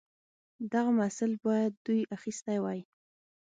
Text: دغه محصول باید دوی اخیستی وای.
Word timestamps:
دغه 0.71 0.91
محصول 0.99 1.31
باید 1.45 1.73
دوی 1.85 2.01
اخیستی 2.17 2.57
وای. 2.63 2.79